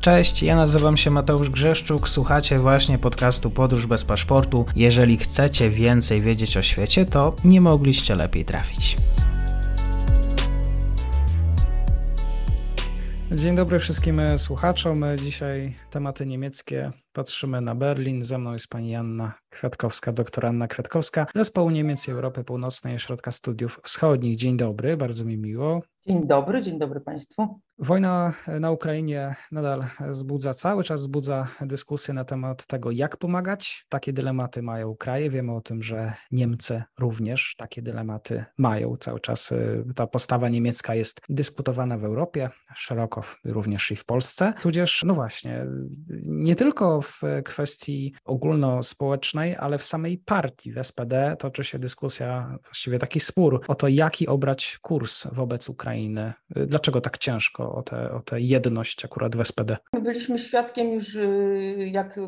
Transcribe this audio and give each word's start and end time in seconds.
Cześć, 0.00 0.42
ja 0.42 0.56
nazywam 0.56 0.96
się 0.96 1.10
Mateusz 1.10 1.50
Grzeszczuk, 1.50 2.08
słuchacie 2.08 2.58
właśnie 2.58 2.98
podcastu 2.98 3.50
Podróż 3.50 3.86
bez 3.86 4.04
paszportu. 4.04 4.64
Jeżeli 4.76 5.16
chcecie 5.16 5.70
więcej 5.70 6.20
wiedzieć 6.20 6.56
o 6.56 6.62
świecie, 6.62 7.06
to 7.06 7.34
nie 7.44 7.60
mogliście 7.60 8.14
lepiej 8.14 8.44
trafić. 8.44 8.96
Dzień 13.32 13.56
dobry 13.56 13.78
wszystkim 13.78 14.20
słuchaczom. 14.36 15.00
Dzisiaj 15.16 15.76
tematy 15.90 16.26
niemieckie. 16.26 16.92
Patrzymy 17.12 17.60
na 17.60 17.74
Berlin. 17.74 18.24
Ze 18.24 18.38
mną 18.38 18.52
jest 18.52 18.68
pani 18.68 18.90
Janna 18.90 19.32
Kwiatkowska, 19.50 20.12
doktor 20.12 20.46
Anna 20.46 20.68
Kwiatkowska, 20.68 21.26
Zespołu 21.34 21.70
Niemiec 21.70 22.08
i 22.08 22.10
Europy 22.10 22.44
Północnej 22.44 22.94
Ośrodka 22.94 23.32
Studiów 23.32 23.80
Wschodnich. 23.84 24.36
Dzień 24.36 24.56
dobry, 24.56 24.96
bardzo 24.96 25.24
mi 25.24 25.38
miło. 25.38 25.82
Dzień 26.06 26.26
dobry, 26.26 26.62
dzień 26.62 26.78
dobry 26.78 27.00
Państwu. 27.00 27.60
Wojna 27.80 28.32
na 28.60 28.70
Ukrainie 28.70 29.34
nadal 29.52 29.84
wzbudza, 30.00 30.54
cały 30.54 30.84
czas 30.84 31.00
wzbudza 31.00 31.48
dyskusję 31.60 32.14
na 32.14 32.24
temat 32.24 32.66
tego, 32.66 32.90
jak 32.90 33.16
pomagać. 33.16 33.86
Takie 33.88 34.12
dylematy 34.12 34.62
mają 34.62 34.96
kraje. 34.96 35.30
Wiemy 35.30 35.54
o 35.54 35.60
tym, 35.60 35.82
że 35.82 36.12
Niemcy 36.30 36.82
również 36.98 37.54
takie 37.58 37.82
dylematy 37.82 38.44
mają. 38.58 38.96
Cały 38.96 39.20
czas 39.20 39.52
y, 39.52 39.84
ta 39.94 40.06
postawa 40.06 40.48
niemiecka 40.48 40.94
jest 40.94 41.20
dyskutowana 41.28 41.98
w 41.98 42.04
Europie, 42.04 42.50
szeroko 42.74 43.22
również 43.44 43.90
i 43.90 43.96
w 43.96 44.04
Polsce. 44.04 44.52
Tudzież, 44.62 45.02
no 45.06 45.14
właśnie, 45.14 45.66
nie 46.24 46.56
tylko 46.56 47.02
w 47.02 47.20
kwestii 47.44 48.14
ogólnospołecznej, 48.24 49.56
ale 49.56 49.78
w 49.78 49.84
samej 49.84 50.18
partii 50.18 50.72
w 50.72 50.82
SPD 50.82 51.36
toczy 51.38 51.64
się 51.64 51.78
dyskusja, 51.78 52.58
właściwie 52.64 52.98
taki 52.98 53.20
spór 53.20 53.60
o 53.68 53.74
to, 53.74 53.88
jaki 53.88 54.26
obrać 54.26 54.78
kurs 54.82 55.26
wobec 55.32 55.68
Ukrainy. 55.68 56.32
Dlaczego 56.50 57.00
tak 57.00 57.18
ciężko 57.18 57.67
o 57.72 57.82
tę 57.82 58.12
o 58.12 58.20
te 58.20 58.40
jedność 58.40 59.04
akurat 59.04 59.36
w 59.36 59.44
SPD. 59.44 59.76
Byliśmy 60.02 60.38
świadkiem 60.38 60.92
już, 60.92 61.14
y, 61.14 61.90
jak 61.92 62.20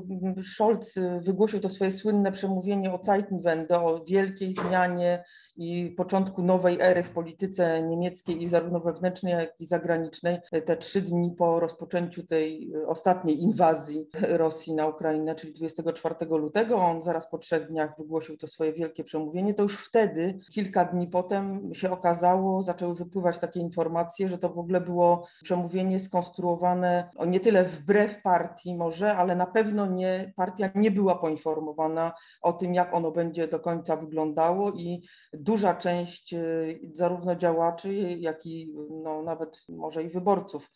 Scholz 0.43 0.99
wygłosił 1.21 1.61
to 1.61 1.69
swoje 1.69 1.91
słynne 1.91 2.33
przemówienie 2.33 2.93
o 2.93 3.01
Zeitenwende, 3.05 3.81
o 3.81 4.05
wielkiej 4.05 4.53
zmianie 4.53 5.25
i 5.61 5.91
początku 5.97 6.43
nowej 6.43 6.79
ery 6.81 7.03
w 7.03 7.11
polityce 7.11 7.83
niemieckiej 7.83 8.43
i 8.43 8.49
zarówno 8.49 8.81
wewnętrznej, 8.81 9.33
jak 9.33 9.61
i 9.61 9.67
zagranicznej. 9.67 10.39
Te 10.65 10.77
trzy 10.77 11.03
dni 11.03 11.31
po 11.39 11.61
rozpoczęciu 11.61 12.27
tej 12.27 12.73
ostatniej 12.87 13.41
inwazji 13.41 14.07
Rosji 14.29 14.75
na 14.75 14.87
Ukrainę, 14.87 15.35
czyli 15.35 15.53
24 15.53 16.15
lutego, 16.31 16.77
on 16.77 17.03
zaraz 17.03 17.31
po 17.31 17.39
trzech 17.39 17.67
dniach 17.67 17.99
wygłosił 17.99 18.37
to 18.37 18.47
swoje 18.47 18.73
wielkie 18.73 19.05
przemówienie, 19.05 19.55
to 19.55 19.63
już 19.63 19.87
wtedy, 19.87 20.39
kilka 20.53 20.85
dni 20.85 21.07
potem 21.07 21.75
się 21.75 21.91
okazało, 21.91 22.63
zaczęły 22.63 22.95
wypływać 22.95 23.39
takie 23.39 23.61
informacje, 23.61 24.29
że 24.29 24.39
to 24.39 24.49
w 24.49 24.59
ogóle 24.59 24.81
było 24.81 25.27
przemówienie 25.43 26.01
skonstruowane 26.01 27.11
o 27.17 27.25
nie 27.25 27.41
tyle 27.41 27.65
wbrew 27.65 28.23
partii 28.23 28.77
może, 28.77 29.17
ale 29.17 29.37
na 29.37 29.47
pewno 29.47 29.87
nie, 29.87 30.33
partia 30.37 30.71
nie 30.75 30.91
była 30.91 31.19
poinformowana 31.19 32.13
o 32.43 32.53
tym, 32.53 32.75
jak 32.75 32.95
ono 32.95 33.11
będzie 33.11 33.49
do 33.49 33.61
końca 33.61 33.97
wyglądało 33.97 34.73
i 34.73 35.03
duża 35.51 35.75
część 35.75 36.35
y, 36.35 36.81
zarówno 36.93 37.37
działaczy, 37.37 37.95
jak 38.19 38.47
i 38.47 38.75
no, 39.03 39.23
nawet 39.23 39.65
może 39.69 40.03
i 40.03 40.09
wyborców 40.09 40.71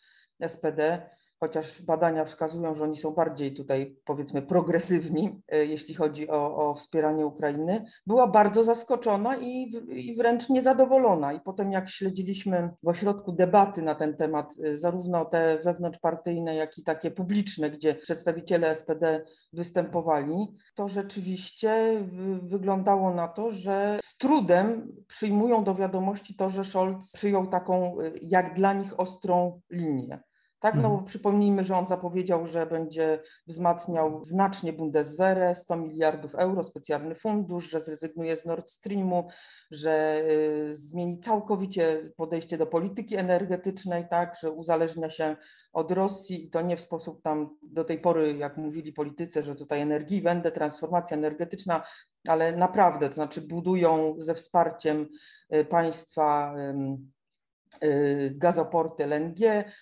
SPD 0.47 1.09
chociaż 1.39 1.81
badania 1.81 2.25
wskazują, 2.25 2.75
że 2.75 2.83
oni 2.83 2.97
są 2.97 3.11
bardziej 3.11 3.53
tutaj, 3.53 3.95
powiedzmy, 4.05 4.41
progresywni, 4.41 5.41
e, 5.47 5.65
jeśli 5.65 5.93
chodzi 5.93 6.29
o, 6.29 6.69
o 6.69 6.73
wspieranie 6.73 7.25
Ukrainy, 7.25 7.85
była 8.07 8.27
bardzo 8.27 8.63
zaskoczona 8.63 9.37
i, 9.37 9.71
i 9.89 10.15
wręcz 10.15 10.49
niezadowolona. 10.49 11.33
I 11.33 11.39
potem, 11.39 11.71
jak 11.71 11.89
śledziliśmy 11.89 12.69
w 12.83 12.87
ośrodku 12.87 13.31
debaty 13.31 13.81
na 13.81 13.95
ten 13.95 14.17
temat, 14.17 14.53
e, 14.63 14.77
zarówno 14.77 15.25
te 15.25 15.59
wewnątrzpartyjne, 15.63 16.55
jak 16.55 16.77
i 16.77 16.83
takie 16.83 17.11
publiczne, 17.11 17.69
gdzie 17.69 17.95
przedstawiciele 17.95 18.75
SPD 18.75 19.23
występowali, 19.53 20.47
to 20.75 20.87
rzeczywiście 20.87 22.03
wyglądało 22.41 23.13
na 23.13 23.27
to, 23.27 23.51
że 23.51 23.99
z 24.01 24.17
trudem 24.17 24.87
przyjmują 25.07 25.63
do 25.63 25.75
wiadomości 25.75 26.35
to, 26.35 26.49
że 26.49 26.63
Scholz 26.63 27.11
przyjął 27.11 27.47
taką, 27.47 28.01
e, 28.01 28.11
jak 28.21 28.53
dla 28.53 28.73
nich, 28.73 28.99
ostrą 28.99 29.61
linię. 29.69 30.19
Tak, 30.59 30.75
no 30.75 30.87
mhm. 30.87 31.05
przypomnijmy, 31.05 31.63
że 31.63 31.75
on 31.75 31.87
zapowiedział, 31.87 32.47
że 32.47 32.65
będzie 32.65 33.19
wzmacniał 33.47 34.23
znacznie 34.23 34.73
Bundeswehrę, 34.73 35.55
100 35.55 35.75
miliardów 35.75 36.35
euro, 36.35 36.63
specjalny 36.63 37.15
fundusz, 37.15 37.69
że 37.69 37.79
zrezygnuje 37.79 38.37
z 38.37 38.45
Nord 38.45 38.69
Streamu, 38.71 39.27
że 39.71 40.23
y, 40.31 40.75
zmieni 40.75 41.19
całkowicie 41.19 42.01
podejście 42.17 42.57
do 42.57 42.67
polityki 42.67 43.15
energetycznej, 43.15 44.05
tak, 44.09 44.37
że 44.41 44.51
uzależnia 44.51 45.09
się 45.09 45.35
od 45.73 45.91
Rosji 45.91 46.45
i 46.45 46.49
to 46.49 46.61
nie 46.61 46.77
w 46.77 46.81
sposób 46.81 47.21
tam 47.21 47.57
do 47.63 47.83
tej 47.83 47.99
pory, 47.99 48.37
jak 48.37 48.57
mówili 48.57 48.93
politycy, 48.93 49.43
że 49.43 49.55
tutaj 49.55 49.81
energii 49.81 50.21
będę, 50.21 50.51
transformacja 50.51 51.17
energetyczna, 51.17 51.83
ale 52.27 52.51
naprawdę, 52.51 53.09
to 53.09 53.15
znaczy 53.15 53.41
budują 53.41 54.15
ze 54.17 54.33
wsparciem 54.33 55.07
y, 55.53 55.65
państwa 55.65 56.55
Y, 56.57 57.14
gazoporty 58.31 59.03
LNG, 59.03 59.39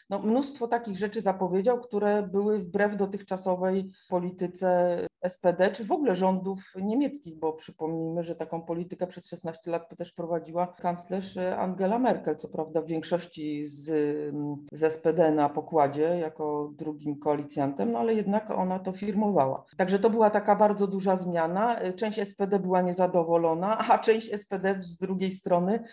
no 0.10 0.20
mnóstwo 0.20 0.68
takich 0.68 0.98
rzeczy 0.98 1.22
zapowiedział, 1.22 1.82
które 1.82 2.24
były 2.24 2.60
wbrew 2.60 2.98
dotychczasowej 2.98 3.92
polityce 4.10 4.98
SPD, 5.28 5.70
czy 5.72 5.86
w 5.86 5.92
ogóle 5.92 6.16
rządów 6.16 6.74
niemieckich, 6.82 7.40
bo 7.40 7.54
przypomnijmy, 7.54 8.24
że 8.24 8.36
taką 8.36 8.62
politykę 8.62 9.08
przez 9.08 9.28
16 9.28 9.72
lat 9.72 9.98
też 9.98 10.12
prowadziła 10.12 10.68
kanclerz 10.68 11.38
Angela 11.38 12.00
Merkel, 12.00 12.36
co 12.36 12.50
prawda 12.50 12.82
w 12.82 12.88
większości 12.88 13.66
z, 13.66 13.86
z 14.72 14.94
SPD 14.94 15.32
na 15.32 15.50
pokładzie, 15.50 16.02
jako 16.02 16.72
drugim 16.76 17.20
koalicjantem, 17.20 17.92
no 17.92 18.00
ale 18.00 18.14
jednak 18.14 18.52
ona 18.52 18.80
to 18.80 18.92
firmowała. 18.92 19.66
Także 19.78 20.00
to 20.00 20.10
była 20.10 20.30
taka 20.30 20.56
bardzo 20.56 20.88
duża 20.88 21.18
zmiana. 21.18 21.80
Część 21.96 22.20
SPD 22.20 22.60
była 22.60 22.82
niezadowolona, 22.82 23.78
a 23.78 23.98
część 23.98 24.32
SPD 24.32 24.76
z 24.80 24.98
drugiej 24.98 25.32
strony 25.32 25.84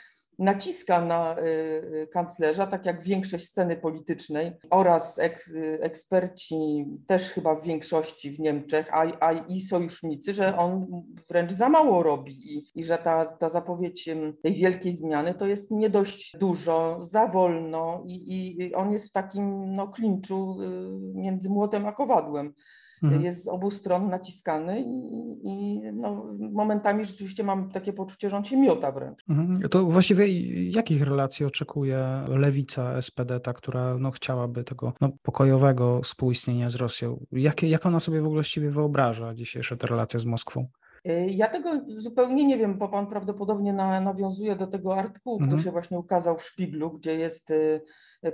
naciska 0.41 1.01
na 1.01 1.37
y, 1.39 1.43
y, 1.43 2.09
kanclerza, 2.12 2.67
tak 2.67 2.87
jak 2.87 3.03
większość 3.03 3.47
sceny 3.47 3.77
politycznej 3.77 4.53
oraz 4.71 5.19
eks, 5.19 5.51
eksperci 5.81 6.87
też 7.06 7.31
chyba 7.31 7.55
w 7.55 7.65
większości 7.65 8.31
w 8.31 8.41
Niemczech, 8.41 8.89
a, 8.93 9.06
a 9.21 9.33
i 9.33 9.61
sojusznicy, 9.61 10.34
że 10.34 10.59
on 10.59 10.87
wręcz 11.29 11.53
za 11.53 11.69
mało 11.69 12.03
robi 12.03 12.56
i, 12.56 12.71
i 12.75 12.84
że 12.84 12.99
ta, 12.99 13.25
ta 13.25 13.49
zapowiedź 13.49 14.09
tej 14.43 14.55
wielkiej 14.55 14.95
zmiany 14.95 15.34
to 15.34 15.47
jest 15.47 15.71
nie 15.71 15.91
dość 15.91 16.37
dużo, 16.37 16.99
za 17.00 17.27
wolno 17.27 18.05
i, 18.06 18.56
i 18.59 18.75
on 18.75 18.93
jest 18.93 19.09
w 19.09 19.12
takim 19.12 19.75
no, 19.75 19.89
klinczu 19.89 20.62
y, 20.62 21.19
między 21.19 21.50
młotem 21.50 21.87
a 21.87 21.93
kowadłem 21.93 22.55
mhm. 23.03 23.22
jest 23.22 23.44
z 23.44 23.49
obu 23.49 23.71
stron 23.71 24.09
naciskany 24.09 24.81
i, 24.81 25.38
i 25.43 25.83
no, 25.93 26.27
momentami 26.38 27.05
rzeczywiście 27.05 27.44
mam 27.44 27.71
takie 27.71 27.93
poczucie, 27.93 28.31
że 28.31 28.37
on 28.37 28.44
się 28.44 28.56
miota 28.56 28.93
wręcz. 28.93 29.25
Mhm. 29.28 29.69
To 29.69 29.84
właściwie 29.84 30.27
jakich 30.71 31.03
relacji 31.03 31.47
oczekuje 31.47 32.25
lewica 32.28 33.00
SPD, 33.00 33.41
ta, 33.41 33.53
która 33.53 33.99
no, 33.99 34.11
chciałaby 34.11 34.65
tego 34.65 34.93
no, 35.00 35.11
pokojowego 35.22 36.00
współistnienia 36.03 36.71
z 36.71 36.77
Rosją? 36.77 37.27
Jak, 37.33 37.62
jak 37.62 37.87
ona 37.87 38.00
sobie 38.00 38.21
w 38.21 38.25
ogóle 38.25 38.38
właściwie 38.38 38.71
wyobraża 38.71 39.34
dzisiejsze 39.34 39.77
te 39.77 39.87
relacje 39.87 40.21
z 40.21 40.27
Moskwą? 40.27 40.65
Y, 41.09 41.27
ja 41.31 41.49
tego 41.49 41.71
zupełnie 41.97 42.47
nie 42.47 42.59
wiem, 42.59 42.78
bo 42.78 42.88
pan 42.88 43.06
prawdopodobnie 43.06 43.72
na, 43.72 44.00
nawiązuje 44.00 44.56
do 44.56 44.67
tego 44.67 44.97
artykułu, 44.97 45.37
mhm. 45.37 45.50
który 45.50 45.62
się 45.62 45.71
właśnie 45.71 45.99
ukazał 45.99 46.38
w 46.38 46.44
Szpiglu, 46.44 46.91
gdzie 46.91 47.15
jest 47.15 47.50
y, 47.50 47.81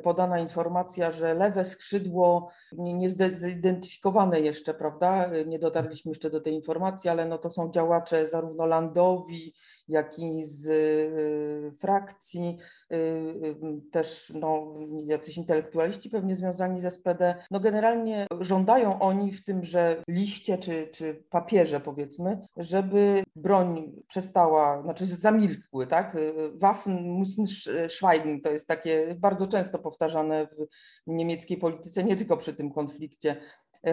podana 0.02 0.38
informacja, 0.38 1.12
że 1.12 1.34
lewe 1.34 1.64
skrzydło 1.64 2.50
niezidentyfikowane 2.72 4.40
jeszcze, 4.40 4.74
prawda? 4.74 5.30
Nie 5.46 5.58
dotarliśmy 5.58 6.10
jeszcze 6.10 6.30
do 6.30 6.40
tej 6.40 6.54
informacji, 6.54 7.10
ale 7.10 7.26
no 7.26 7.38
to 7.38 7.50
są 7.50 7.70
działacze 7.70 8.26
zarówno 8.26 8.66
landowi, 8.66 9.52
jak 9.88 10.18
i 10.18 10.42
z 10.44 10.66
y, 10.66 11.72
frakcji, 11.78 12.58
y, 12.92 12.96
y, 12.96 13.56
też 13.90 14.32
no, 14.34 14.74
jacyś 15.06 15.36
intelektualiści 15.36 16.10
pewnie 16.10 16.34
związani 16.34 16.80
z 16.80 16.94
SPD. 16.94 17.34
No 17.50 17.60
generalnie 17.60 18.26
żądają 18.40 19.00
oni 19.00 19.32
w 19.32 19.44
tymże 19.44 20.02
liście 20.08 20.58
czy, 20.58 20.88
czy 20.92 21.24
papierze 21.30 21.80
powiedzmy, 21.80 22.38
żeby 22.56 23.22
broń 23.36 23.92
przestała, 24.08 24.82
znaczy 24.82 25.06
zamilkły, 25.06 25.86
tak? 25.86 26.16
Waffen 26.54 27.20
müssen 27.20 27.46
schweigen, 27.88 28.40
to 28.40 28.50
jest 28.50 28.68
takie 28.68 29.14
bardzo 29.18 29.46
często 29.46 29.75
powtarzane 29.78 30.46
w 30.46 30.66
niemieckiej 31.06 31.58
polityce, 31.58 32.04
nie 32.04 32.16
tylko 32.16 32.36
przy 32.36 32.54
tym 32.54 32.72
konflikcie 32.72 33.36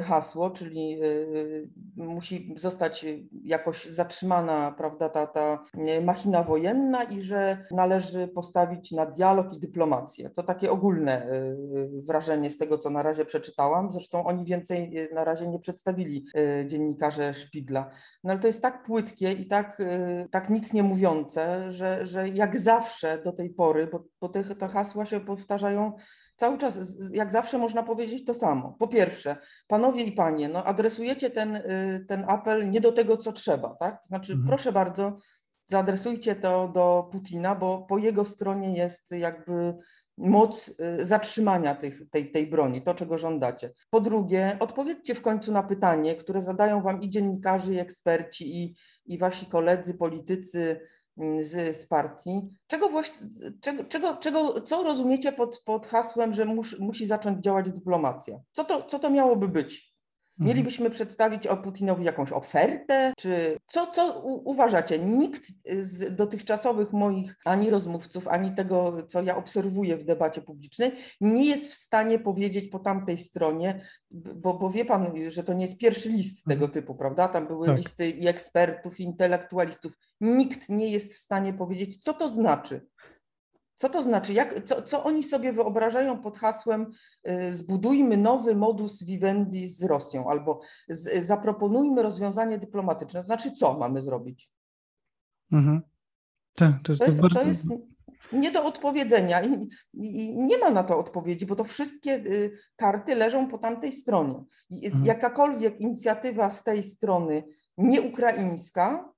hasło, 0.01 0.49
czyli 0.49 1.03
y, 1.03 1.05
y, 1.05 1.69
musi 1.95 2.55
zostać 2.57 3.05
jakoś 3.43 3.85
zatrzymana 3.85 4.71
prawda, 4.77 5.09
ta, 5.09 5.27
ta 5.27 5.63
machina 6.03 6.43
wojenna 6.43 7.03
i 7.03 7.21
że 7.21 7.65
należy 7.71 8.27
postawić 8.27 8.91
na 8.91 9.05
dialog 9.05 9.53
i 9.53 9.59
dyplomację. 9.59 10.29
To 10.29 10.43
takie 10.43 10.71
ogólne 10.71 11.27
y, 11.33 12.01
wrażenie 12.03 12.51
z 12.51 12.57
tego, 12.57 12.77
co 12.77 12.89
na 12.89 13.03
razie 13.03 13.25
przeczytałam. 13.25 13.91
Zresztą 13.91 14.25
oni 14.25 14.45
więcej 14.45 15.09
na 15.13 15.23
razie 15.23 15.47
nie 15.47 15.59
przedstawili 15.59 16.25
dziennikarze 16.65 17.33
Szpigla. 17.33 17.89
No 18.23 18.31
ale 18.31 18.39
to 18.39 18.47
jest 18.47 18.61
tak 18.61 18.83
płytkie 18.83 19.31
i 19.31 19.45
tak, 19.47 19.77
tak 20.31 20.49
nic 20.49 20.73
nie 20.73 20.83
mówiące, 20.83 21.71
że, 21.71 22.05
że 22.05 22.29
jak 22.29 22.59
zawsze 22.59 23.17
do 23.23 23.31
tej 23.31 23.49
pory, 23.49 23.87
bo, 23.87 24.03
bo 24.21 24.29
te, 24.29 24.43
te 24.43 24.67
hasła 24.67 25.05
się 25.05 25.19
powtarzają 25.19 25.93
cały 26.43 26.57
czas, 26.57 26.79
jak 27.11 27.31
zawsze 27.31 27.57
można 27.57 27.83
powiedzieć 27.83 28.25
to 28.25 28.33
samo. 28.33 28.75
Po 28.79 28.87
pierwsze, 28.87 29.35
panowie 29.67 30.03
i 30.03 30.11
panie, 30.11 30.49
no 30.49 30.63
adresujecie 30.63 31.29
ten, 31.29 31.55
y, 31.55 32.05
ten 32.07 32.25
apel 32.27 32.69
nie 32.69 32.81
do 32.81 32.91
tego, 32.91 33.17
co 33.17 33.31
trzeba, 33.31 33.75
tak? 33.79 33.99
Znaczy, 34.03 34.31
mhm. 34.31 34.47
proszę 34.47 34.71
bardzo, 34.71 35.17
zaadresujcie 35.67 36.35
to 36.35 36.67
do 36.67 37.09
Putina, 37.11 37.55
bo 37.55 37.81
po 37.89 37.97
jego 37.97 38.25
stronie 38.25 38.77
jest 38.77 39.11
jakby 39.11 39.75
moc 40.17 40.67
y, 40.99 41.05
zatrzymania 41.05 41.75
tych, 41.75 42.09
tej, 42.09 42.31
tej 42.31 42.47
broni, 42.47 42.81
to 42.81 42.93
czego 42.93 43.17
żądacie. 43.17 43.71
Po 43.89 44.01
drugie, 44.01 44.57
odpowiedzcie 44.59 45.15
w 45.15 45.21
końcu 45.21 45.51
na 45.51 45.63
pytanie, 45.63 46.15
które 46.15 46.41
zadają 46.41 46.81
wam 46.81 47.01
i 47.01 47.09
dziennikarze, 47.09 47.73
i 47.73 47.79
eksperci, 47.79 48.63
i, 48.63 48.75
i 49.05 49.17
wasi 49.17 49.45
koledzy, 49.45 49.93
politycy 49.93 50.79
z, 51.41 51.77
z 51.77 51.85
partii. 51.85 52.41
Czego, 52.67 52.89
właśnie, 52.89 53.27
czego, 53.61 53.83
czego, 53.83 54.17
czego, 54.17 54.61
co 54.61 54.83
rozumiecie 54.83 55.31
pod, 55.31 55.63
pod 55.65 55.87
hasłem, 55.87 56.33
że 56.33 56.45
mus, 56.45 56.79
musi 56.79 57.05
zacząć 57.05 57.43
działać 57.43 57.71
dyplomacja? 57.71 58.39
Co 58.51 58.63
to, 58.63 58.83
co 58.83 58.99
to 58.99 59.09
miałoby 59.09 59.47
być? 59.47 59.92
Mhm. 60.39 60.47
Mielibyśmy 60.47 60.89
przedstawić 60.89 61.47
o 61.47 61.57
Putinowi 61.57 62.05
jakąś 62.05 62.31
ofertę, 62.31 63.13
czy 63.17 63.57
co, 63.65 63.87
co 63.87 64.21
uważacie? 64.21 64.99
Nikt 64.99 65.43
z 65.79 66.15
dotychczasowych 66.15 66.93
moich 66.93 67.35
ani 67.45 67.69
rozmówców, 67.69 68.27
ani 68.27 68.51
tego, 68.51 69.03
co 69.07 69.23
ja 69.23 69.37
obserwuję 69.37 69.97
w 69.97 70.05
debacie 70.05 70.41
publicznej, 70.41 70.91
nie 71.21 71.45
jest 71.45 71.71
w 71.71 71.73
stanie 71.73 72.19
powiedzieć 72.19 72.69
po 72.69 72.79
tamtej 72.79 73.17
stronie, 73.17 73.81
bo, 74.11 74.53
bo 74.53 74.69
wie 74.69 74.85
pan, 74.85 75.11
że 75.29 75.43
to 75.43 75.53
nie 75.53 75.65
jest 75.65 75.77
pierwszy 75.77 76.09
list 76.09 76.45
tego 76.45 76.65
mhm. 76.65 76.71
typu, 76.71 76.95
prawda? 76.95 77.27
Tam 77.27 77.47
były 77.47 77.67
tak. 77.67 77.77
listy 77.77 78.09
i 78.09 78.27
ekspertów, 78.27 78.99
i 78.99 79.03
intelektualistów. 79.03 79.93
Nikt 80.21 80.69
nie 80.69 80.91
jest 80.91 81.13
w 81.13 81.17
stanie 81.17 81.53
powiedzieć, 81.53 81.97
co 81.97 82.13
to 82.13 82.29
znaczy. 82.29 82.85
Co 83.75 83.89
to 83.89 84.03
znaczy? 84.03 84.33
Jak, 84.33 84.63
co, 84.65 84.81
co 84.81 85.03
oni 85.03 85.23
sobie 85.23 85.53
wyobrażają 85.53 86.21
pod 86.21 86.37
hasłem 86.37 86.91
y, 87.27 87.53
zbudujmy 87.53 88.17
nowy 88.17 88.55
modus 88.55 89.03
vivendi 89.03 89.67
z 89.67 89.83
Rosją 89.83 90.29
albo 90.29 90.61
z, 90.89 91.25
zaproponujmy 91.25 92.03
rozwiązanie 92.03 92.57
dyplomatyczne? 92.57 93.19
To 93.19 93.25
znaczy, 93.25 93.51
co 93.51 93.77
mamy 93.77 94.01
zrobić? 94.01 94.51
Mhm. 95.51 95.81
Tak, 96.53 96.71
to, 96.83 96.91
jest, 96.91 96.99
to, 96.99 97.05
jest, 97.05 97.21
bardzo... 97.21 97.39
to 97.39 97.47
jest 97.47 97.67
nie 98.33 98.51
do 98.51 98.65
odpowiedzenia 98.65 99.41
i, 99.41 99.69
i, 99.93 100.33
nie 100.35 100.57
ma 100.57 100.69
na 100.69 100.83
to 100.83 100.99
odpowiedzi, 100.99 101.45
bo 101.45 101.55
to 101.55 101.63
wszystkie 101.63 102.11
y, 102.15 102.57
karty 102.75 103.15
leżą 103.15 103.47
po 103.47 103.57
tamtej 103.57 103.91
stronie. 103.91 104.43
Mhm. 104.71 105.05
Jakakolwiek 105.05 105.81
inicjatywa 105.81 106.49
z 106.49 106.63
tej 106.63 106.83
strony 106.83 107.43
nieukraińska 107.77 109.12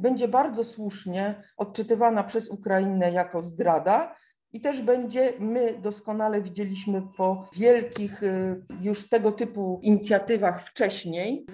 będzie 0.00 0.28
bardzo 0.28 0.64
słusznie 0.64 1.42
odczytywana 1.56 2.24
przez 2.24 2.48
Ukrainę 2.48 3.12
jako 3.12 3.42
zdrada 3.42 4.14
i 4.52 4.60
też 4.60 4.82
będzie, 4.82 5.32
my 5.38 5.78
doskonale 5.82 6.42
widzieliśmy 6.42 7.02
po 7.16 7.48
wielkich 7.56 8.22
y, 8.22 8.62
już 8.80 9.08
tego 9.08 9.32
typu 9.32 9.80
inicjatywach 9.82 10.66
wcześniej, 10.66 11.46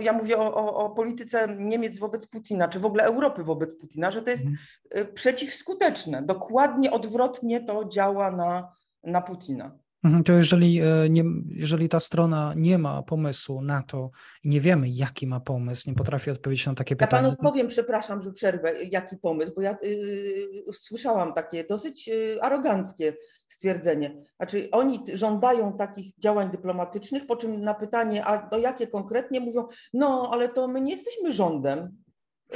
ja 0.00 0.12
mówię 0.12 0.38
o, 0.38 0.54
o, 0.54 0.76
o, 0.76 0.90
polityce 0.90 1.56
Niemiec 1.58 1.98
wobec 1.98 2.26
Putina, 2.26 2.68
czy 2.68 2.80
w 2.80 2.84
ogóle 2.84 3.04
Europy 3.04 3.44
wobec 3.44 3.74
Putina, 3.78 4.10
że 4.10 4.22
to 4.22 4.30
jest 4.30 4.44
mhm. 4.44 4.58
y, 4.96 5.12
przeciwskuteczne. 5.12 6.22
Dokładnie 6.22 6.90
odwrotnie 6.90 7.60
to 7.60 7.84
działa 7.84 8.30
na, 8.30 8.72
na 9.04 9.20
Putina. 9.20 9.78
Mhm, 10.04 10.24
to 10.24 10.32
jeżeli, 10.32 10.80
e, 10.80 11.08
nie, 11.10 11.24
jeżeli 11.48 11.88
ta 11.88 12.00
strona 12.00 12.52
nie 12.56 12.78
ma 12.78 13.02
pomysłu 13.02 13.62
na 13.62 13.82
to 13.82 14.10
i 14.44 14.48
nie 14.48 14.60
wiemy, 14.60 14.88
jaki 14.88 15.26
ma 15.26 15.40
pomysł, 15.40 15.90
nie 15.90 15.96
potrafi 15.96 16.30
odpowiedzieć 16.30 16.66
na 16.66 16.74
takie 16.74 16.96
pytanie. 16.96 17.28
Ja 17.28 17.36
panu 17.36 17.50
powiem, 17.50 17.68
przepraszam, 17.68 18.22
że 18.22 18.32
przerwę, 18.32 18.84
jaki 18.84 19.16
pomysł, 19.16 19.52
bo 19.56 19.62
ja 19.62 19.78
y, 19.84 20.72
słyszałam 20.72 21.32
takie 21.32 21.64
dosyć 21.64 22.08
y, 22.08 22.42
aroganckie 22.42 23.12
stwierdzenie. 23.48 24.22
Znaczy, 24.36 24.68
oni 24.70 25.00
żądają 25.14 25.76
takich 25.76 26.18
działań 26.18 26.50
dyplomatycznych, 26.50 27.26
po 27.26 27.36
czym 27.36 27.60
na 27.60 27.74
pytanie, 27.74 28.24
a 28.24 28.48
do 28.48 28.58
jakie 28.58 28.86
konkretnie 28.86 29.40
mówią, 29.40 29.68
no 29.92 30.30
ale 30.32 30.48
to 30.48 30.68
my 30.68 30.80
nie 30.80 30.92
jesteśmy 30.92 31.32
rządem. 31.32 31.96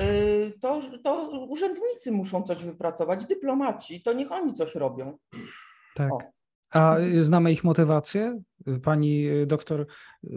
Y, 0.00 0.52
to, 0.60 0.80
to 1.04 1.30
urzędnicy 1.48 2.12
muszą 2.12 2.42
coś 2.42 2.64
wypracować, 2.64 3.26
dyplomaci, 3.26 4.02
to 4.02 4.12
niech 4.12 4.32
oni 4.32 4.52
coś 4.52 4.74
robią. 4.74 5.18
Tak. 5.94 6.12
O. 6.12 6.41
A 6.72 6.96
znamy 7.20 7.52
ich 7.52 7.64
motywację? 7.64 8.42
Pani 8.82 9.28
doktor 9.46 9.80
y, 9.80 10.28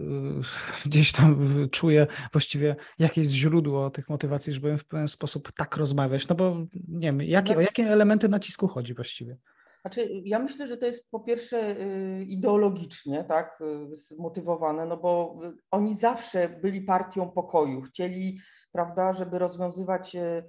gdzieś 0.86 1.12
tam 1.12 1.38
czuje 1.70 2.06
właściwie, 2.32 2.76
jakie 2.98 3.20
jest 3.20 3.32
źródło 3.32 3.90
tych 3.90 4.08
motywacji, 4.08 4.52
żeby 4.52 4.78
w 4.78 4.84
pewien 4.84 5.08
sposób 5.08 5.52
tak 5.52 5.76
rozmawiać? 5.76 6.28
No 6.28 6.34
bo 6.34 6.56
nie 6.88 7.10
wiem, 7.10 7.22
jakie, 7.22 7.56
o 7.56 7.60
jakie 7.60 7.84
elementy 7.84 8.28
nacisku 8.28 8.68
chodzi 8.68 8.94
właściwie? 8.94 9.36
Znaczy, 9.80 10.22
ja 10.24 10.38
myślę, 10.38 10.66
że 10.66 10.76
to 10.76 10.86
jest 10.86 11.10
po 11.10 11.20
pierwsze 11.20 11.80
y, 11.80 12.24
ideologicznie 12.24 13.24
tak, 13.24 13.58
y, 13.92 13.96
zmotywowane, 13.96 14.86
no 14.86 14.96
bo 14.96 15.40
oni 15.70 15.96
zawsze 15.96 16.48
byli 16.48 16.82
partią 16.82 17.30
pokoju, 17.30 17.82
chcieli, 17.82 18.38
prawda, 18.72 19.12
żeby 19.12 19.38
rozwiązywać 19.38 20.16
Y, 20.16 20.42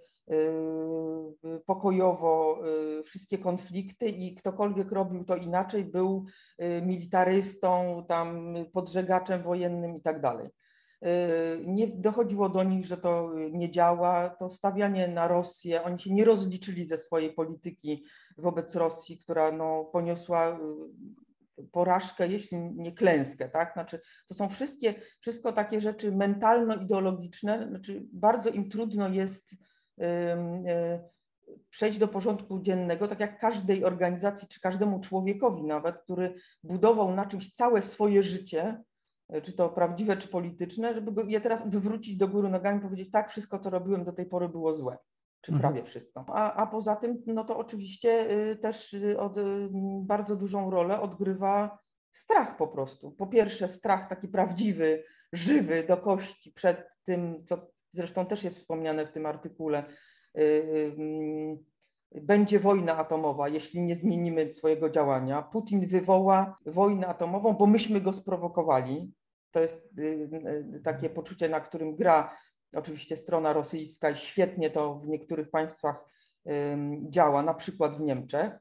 pokojowo 1.65 2.59
y, 2.99 3.03
wszystkie 3.03 3.37
konflikty 3.37 4.05
i 4.05 4.35
ktokolwiek 4.35 4.91
robił 4.91 5.23
to 5.23 5.35
inaczej, 5.35 5.85
był 5.85 6.25
y, 6.61 6.81
militarystą, 6.81 8.05
tam 8.07 8.53
podżegaczem 8.73 9.43
wojennym 9.43 9.95
i 9.95 10.01
tak 10.01 10.21
dalej. 10.21 10.49
Nie 11.65 11.87
dochodziło 11.87 12.49
do 12.49 12.63
nich, 12.63 12.85
że 12.85 12.97
to 12.97 13.33
nie 13.51 13.71
działa. 13.71 14.29
To 14.29 14.49
stawianie 14.49 15.07
na 15.07 15.27
Rosję, 15.27 15.83
oni 15.83 15.99
się 15.99 16.13
nie 16.13 16.25
rozliczyli 16.25 16.85
ze 16.85 16.97
swojej 16.97 17.33
polityki 17.33 18.05
wobec 18.37 18.75
Rosji, 18.75 19.19
która 19.19 19.51
no, 19.51 19.85
poniosła 19.85 20.59
porażkę, 21.71 22.27
jeśli 22.27 22.57
nie 22.57 22.91
klęskę, 22.91 23.49
tak? 23.49 23.73
Znaczy, 23.73 23.99
to 24.27 24.35
są 24.35 24.49
wszystkie, 24.49 24.93
wszystko 25.19 25.51
takie 25.51 25.81
rzeczy 25.81 26.11
mentalno-ideologiczne, 26.11 27.67
znaczy 27.69 28.05
bardzo 28.13 28.49
im 28.49 28.69
trudno 28.69 29.09
jest 29.09 29.55
przejść 31.69 31.97
do 31.97 32.07
porządku 32.07 32.59
dziennego, 32.59 33.07
tak 33.07 33.19
jak 33.19 33.39
każdej 33.39 33.85
organizacji 33.85 34.47
czy 34.47 34.61
każdemu 34.61 34.99
człowiekowi 34.99 35.63
nawet, 35.63 35.97
który 35.97 36.33
budował 36.63 37.15
na 37.15 37.25
czymś 37.25 37.53
całe 37.53 37.81
swoje 37.81 38.23
życie, 38.23 38.83
e, 39.29 39.41
czy 39.41 39.53
to 39.53 39.69
prawdziwe, 39.69 40.17
czy 40.17 40.27
polityczne, 40.27 40.93
żeby 40.93 41.11
je 41.27 41.41
teraz 41.41 41.69
wywrócić 41.69 42.17
do 42.17 42.27
góry 42.27 42.49
nogami 42.49 42.79
i 42.79 42.81
powiedzieć, 42.81 43.11
tak, 43.11 43.29
wszystko, 43.29 43.59
co 43.59 43.69
robiłem 43.69 44.03
do 44.03 44.11
tej 44.11 44.25
pory 44.25 44.49
było 44.49 44.73
złe, 44.73 44.97
czy 45.41 45.51
mhm. 45.51 45.61
prawie 45.61 45.87
wszystko. 45.87 46.25
A, 46.27 46.53
a 46.53 46.67
poza 46.67 46.95
tym, 46.95 47.23
no 47.25 47.43
to 47.43 47.57
oczywiście 47.57 48.31
y, 48.51 48.55
też 48.55 48.93
y, 48.93 49.19
od, 49.19 49.37
y, 49.37 49.69
bardzo 50.01 50.35
dużą 50.35 50.69
rolę 50.71 51.01
odgrywa 51.01 51.79
strach 52.11 52.57
po 52.57 52.67
prostu. 52.67 53.11
Po 53.11 53.27
pierwsze, 53.27 53.67
strach 53.67 54.09
taki 54.09 54.27
prawdziwy, 54.27 55.03
żywy 55.33 55.83
do 55.87 55.97
kości 55.97 56.51
przed 56.51 56.89
tym, 57.03 57.35
co 57.45 57.76
zresztą 57.97 58.25
też 58.25 58.43
jest 58.43 58.57
wspomniane 58.57 59.05
w 59.05 59.11
tym 59.11 59.25
artykule, 59.25 59.83
y, 60.37 60.41
y, 60.41 62.21
będzie 62.21 62.59
wojna 62.59 62.97
atomowa, 62.97 63.47
jeśli 63.47 63.81
nie 63.81 63.95
zmienimy 63.95 64.51
swojego 64.51 64.89
działania. 64.89 65.41
Putin 65.41 65.87
wywoła 65.87 66.57
wojnę 66.65 67.07
atomową, 67.07 67.53
bo 67.53 67.67
myśmy 67.67 68.01
go 68.01 68.13
sprowokowali. 68.13 69.13
To 69.51 69.59
jest 69.59 69.89
y, 69.99 70.81
takie 70.83 71.09
poczucie, 71.09 71.49
na 71.49 71.59
którym 71.59 71.95
gra 71.95 72.37
oczywiście 72.73 73.15
strona 73.15 73.53
rosyjska 73.53 74.09
i 74.09 74.15
świetnie 74.15 74.69
to 74.69 74.95
w 74.95 75.07
niektórych 75.07 75.49
państwach 75.49 76.05
działa, 77.09 77.43
na 77.43 77.53
przykład 77.53 77.97
w 77.97 78.01
Niemczech. 78.01 78.59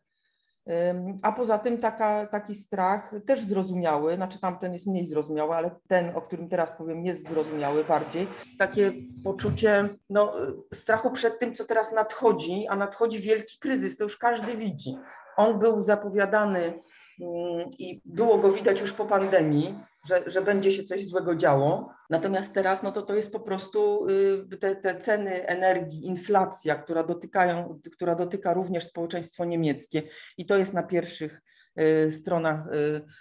A 1.22 1.32
poza 1.32 1.58
tym 1.58 1.78
taka, 1.78 2.26
taki 2.26 2.54
strach 2.54 3.12
też 3.26 3.40
zrozumiały, 3.40 4.14
znaczy 4.14 4.40
tamten 4.40 4.72
jest 4.72 4.86
mniej 4.86 5.06
zrozumiały, 5.06 5.54
ale 5.54 5.70
ten, 5.88 6.16
o 6.16 6.22
którym 6.22 6.48
teraz 6.48 6.72
powiem, 6.72 7.04
jest 7.04 7.28
zrozumiały 7.28 7.84
bardziej. 7.84 8.26
Takie 8.58 8.92
poczucie 9.24 9.88
no, 10.10 10.32
strachu 10.74 11.10
przed 11.10 11.38
tym, 11.38 11.54
co 11.54 11.64
teraz 11.64 11.92
nadchodzi, 11.92 12.66
a 12.68 12.76
nadchodzi 12.76 13.18
wielki 13.18 13.58
kryzys, 13.58 13.96
to 13.96 14.04
już 14.04 14.18
każdy 14.18 14.56
widzi. 14.56 14.96
On 15.36 15.58
był 15.58 15.80
zapowiadany 15.80 16.72
Mm, 17.20 17.68
i 17.78 18.00
było 18.04 18.38
go 18.38 18.52
widać 18.52 18.80
już 18.80 18.92
po 18.92 19.04
pandemii, 19.04 19.74
że, 20.06 20.30
że 20.30 20.42
będzie 20.42 20.72
się 20.72 20.82
coś 20.84 21.06
złego 21.06 21.34
działo. 21.34 21.90
Natomiast 22.10 22.54
teraz 22.54 22.82
no 22.82 22.92
to, 22.92 23.02
to 23.02 23.14
jest 23.14 23.32
po 23.32 23.40
prostu 23.40 24.06
y, 24.52 24.58
te, 24.58 24.76
te 24.76 24.96
ceny 24.96 25.46
energii, 25.46 26.06
inflacja, 26.06 26.74
która, 26.74 27.02
dotykają, 27.02 27.80
która 27.92 28.14
dotyka 28.14 28.54
również 28.54 28.84
społeczeństwo 28.84 29.44
niemieckie 29.44 30.02
i 30.38 30.46
to 30.46 30.58
jest 30.58 30.74
na 30.74 30.82
pierwszych 30.82 31.40
Y, 31.80 32.12
stronach 32.12 32.66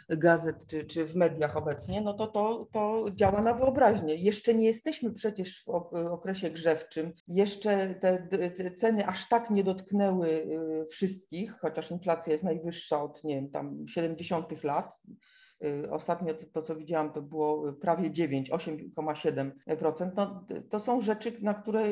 y, 0.09 0.17
gazet 0.17 0.67
czy, 0.67 0.85
czy 0.85 1.05
w 1.05 1.15
mediach 1.15 1.57
obecnie, 1.57 2.01
no 2.01 2.13
to, 2.13 2.27
to 2.27 2.67
to 2.71 3.05
działa 3.15 3.41
na 3.41 3.53
wyobraźnię. 3.53 4.15
Jeszcze 4.15 4.53
nie 4.53 4.65
jesteśmy 4.65 5.13
przecież 5.13 5.63
w 5.65 5.69
okresie 5.95 6.49
grzewczym, 6.49 7.13
jeszcze 7.27 7.95
te, 7.95 8.27
te 8.49 8.71
ceny 8.71 9.07
aż 9.07 9.29
tak 9.29 9.49
nie 9.49 9.63
dotknęły 9.63 10.47
wszystkich, 10.91 11.55
chociaż 11.61 11.91
inflacja 11.91 12.33
jest 12.33 12.43
najwyższa 12.43 13.03
od 13.03 13.23
nie 13.23 13.35
wiem, 13.35 13.49
tam 13.49 13.87
70 13.87 14.63
lat 14.63 14.99
ostatnio 15.91 16.33
to, 16.33 16.45
to, 16.45 16.61
co 16.61 16.75
widziałam, 16.75 17.13
to 17.13 17.21
było 17.21 17.73
prawie 17.73 18.11
9, 18.11 18.51
8,7%. 18.51 20.11
No, 20.15 20.45
to 20.69 20.79
są 20.79 21.01
rzeczy, 21.01 21.37
na 21.41 21.53
które, 21.53 21.83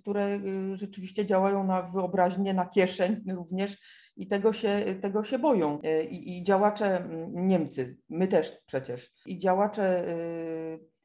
które 0.00 0.38
rzeczywiście 0.74 1.26
działają 1.26 1.64
na 1.64 1.82
wyobraźnię, 1.82 2.54
na 2.54 2.66
kieszeń 2.66 3.24
również 3.28 3.78
i 4.16 4.26
tego 4.26 4.52
się, 4.52 4.84
tego 5.02 5.24
się 5.24 5.38
boją. 5.38 5.80
I, 6.10 6.38
I 6.38 6.42
działacze 6.42 7.08
Niemcy, 7.32 7.96
my 8.08 8.28
też 8.28 8.58
przecież, 8.66 9.12
i 9.26 9.38
działacze 9.38 10.04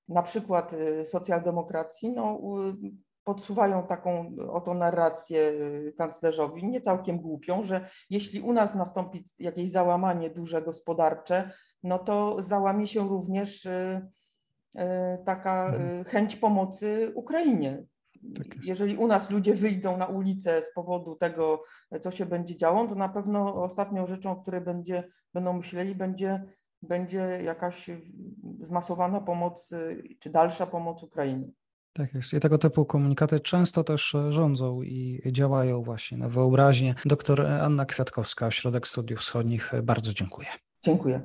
na 0.07 0.23
przykład 0.23 0.75
socjaldemokracji, 1.03 2.11
no, 2.11 2.39
podsuwają 3.27 3.87
taką 3.87 4.35
oto 4.49 4.73
narrację 4.73 5.39
y, 5.39 5.93
kanclerzowi, 5.97 6.65
nie 6.65 6.81
całkiem 6.81 7.19
głupią, 7.19 7.63
że 7.63 7.89
jeśli 8.09 8.41
u 8.41 8.53
nas 8.53 8.75
nastąpi 8.75 9.25
jakieś 9.39 9.71
załamanie 9.71 10.29
duże 10.29 10.61
gospodarcze, 10.61 11.51
no 11.83 11.99
to 11.99 12.41
załamie 12.41 12.87
się 12.87 13.07
również 13.07 13.65
y, 13.65 14.01
taka 15.25 15.65
mhm. 15.65 16.03
chęć 16.03 16.35
pomocy 16.35 17.11
Ukrainie. 17.15 17.83
Tak 18.37 18.47
Jeżeli 18.63 18.97
u 18.97 19.07
nas 19.07 19.29
ludzie 19.29 19.55
wyjdą 19.55 19.97
na 19.97 20.05
ulicę 20.05 20.61
z 20.61 20.73
powodu 20.73 21.15
tego, 21.15 21.63
co 22.01 22.11
się 22.11 22.25
będzie 22.25 22.57
działo, 22.57 22.87
to 22.87 22.95
na 22.95 23.09
pewno 23.09 23.63
ostatnią 23.63 24.07
rzeczą, 24.07 24.31
o 24.31 24.41
której 24.41 24.61
będzie, 24.61 25.03
będą 25.33 25.53
myśleli, 25.53 25.95
będzie, 25.95 26.43
będzie 26.81 27.39
jakaś 27.43 27.89
zmasowana 28.61 29.21
pomoc 29.21 29.71
czy 30.19 30.29
dalsza 30.29 30.65
pomoc 30.67 31.03
Ukrainie. 31.03 31.47
Tak 31.97 32.13
jest. 32.13 32.33
I 32.33 32.39
tego 32.39 32.57
typu 32.57 32.85
komunikaty 32.85 33.39
często 33.39 33.83
też 33.83 34.15
e, 34.15 34.33
rządzą 34.33 34.81
i 34.81 35.21
działają 35.25 35.83
właśnie 35.83 36.17
na 36.17 36.29
wyobraźnię. 36.29 36.95
Doktor 37.05 37.45
Anna 37.45 37.85
Kwiatkowska, 37.85 38.47
Ośrodek 38.47 38.87
Studiów 38.87 39.19
Wschodnich, 39.19 39.73
e, 39.73 39.81
bardzo 39.81 40.13
dziękuję. 40.13 40.47
Dziękuję. 40.83 41.21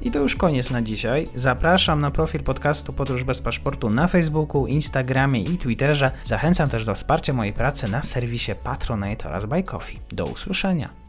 I 0.00 0.10
to 0.10 0.18
już 0.18 0.36
koniec 0.36 0.70
na 0.70 0.82
dzisiaj. 0.82 1.26
Zapraszam 1.34 2.00
na 2.00 2.10
profil 2.10 2.42
podcastu 2.42 2.92
Podróż 2.92 3.24
bez 3.24 3.40
paszportu 3.40 3.90
na 3.90 4.08
Facebooku, 4.08 4.66
Instagramie 4.66 5.42
i 5.42 5.58
Twitterze. 5.58 6.10
Zachęcam 6.24 6.68
też 6.68 6.84
do 6.84 6.94
wsparcia 6.94 7.32
mojej 7.32 7.52
pracy 7.52 7.90
na 7.90 8.02
serwisie 8.02 8.52
Patronite 8.64 9.28
oraz 9.28 9.44
Buy 9.44 9.62
Coffee. 9.62 10.00
Do 10.12 10.24
usłyszenia. 10.24 11.07